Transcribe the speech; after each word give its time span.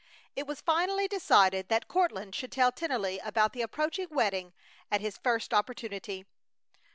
It 0.35 0.47
was 0.47 0.61
finally 0.61 1.07
decided 1.07 1.69
that 1.69 1.87
Courtland 1.87 2.33
should 2.33 2.51
tell 2.51 2.71
Tennelly 2.71 3.19
about 3.23 3.53
the 3.53 3.61
approaching 3.61 4.07
wedding 4.09 4.51
at 4.89 4.99
his 4.99 5.19
first 5.19 5.53
opportunity. 5.53 6.25